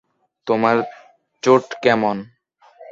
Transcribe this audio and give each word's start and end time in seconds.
তোমার 0.47 0.75
চোট 1.43 1.65
কেমন? 1.83 2.15